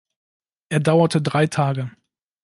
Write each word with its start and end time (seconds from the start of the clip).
Er 0.69 0.79
dauerte 0.79 1.21
drei 1.21 1.45
Tage. 1.45 1.91